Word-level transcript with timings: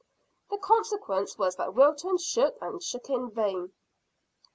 The 0.49 0.57
consequence 0.57 1.37
was 1.37 1.57
that 1.57 1.75
Wilton 1.75 2.17
shook 2.17 2.57
and 2.59 2.81
shook 2.81 3.07
in 3.11 3.29
vain. 3.29 3.71